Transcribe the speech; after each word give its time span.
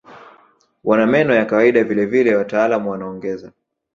Wana 0.83 1.05
meno 1.07 1.33
ya 1.35 1.45
kawaida 1.45 1.83
vile 1.83 2.05
vile 2.05 2.35
wataalamu 2.35 2.91
wanaongeza 2.91 3.51